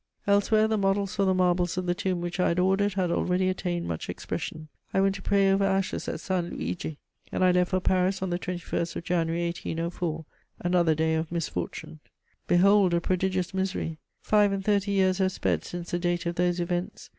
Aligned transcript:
Elsewhere 0.25 0.67
the 0.67 0.79
models 0.79 1.13
for 1.15 1.25
the 1.25 1.33
marbles 1.35 1.77
of 1.77 1.85
the 1.85 1.93
tomb 1.93 2.21
which 2.21 2.39
I 2.39 2.47
had 2.47 2.57
ordered 2.57 2.95
had 2.95 3.11
already 3.11 3.49
attained 3.49 3.87
much 3.87 4.09
expression. 4.09 4.67
I 4.95 4.99
went 4.99 5.13
to 5.13 5.21
pray 5.21 5.51
over 5.51 5.63
ashes 5.63 6.07
at 6.07 6.19
San 6.19 6.49
Luigi, 6.49 6.97
and 7.31 7.43
I 7.43 7.51
left 7.51 7.69
for 7.69 7.79
Paris 7.79 8.19
on 8.23 8.31
the 8.31 8.39
21st 8.39 8.95
of 8.95 9.03
January 9.03 9.45
1804, 9.45 10.25
another 10.61 10.95
day 10.95 11.13
of 11.13 11.31
misfortune. 11.31 11.99
Behold 12.47 12.95
a 12.95 12.99
prodigious 12.99 13.53
misery: 13.53 13.99
five 14.23 14.51
and 14.51 14.65
thirty 14.65 14.89
years 14.89 15.19
have 15.19 15.33
sped 15.33 15.63
since 15.63 15.91
the 15.91 15.99
date 15.99 16.25
of 16.25 16.33
those 16.33 16.59
events. 16.59 17.09